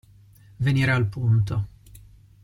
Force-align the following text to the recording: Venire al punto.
Venire 0.55 0.89
al 0.93 1.05
punto. 1.05 1.67